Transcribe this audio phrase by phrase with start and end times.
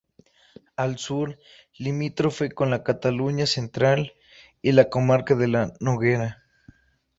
[0.77, 1.37] Al sur,
[1.77, 4.13] limítrofe con la Cataluña central
[4.63, 6.41] y la comarca de la Noguera.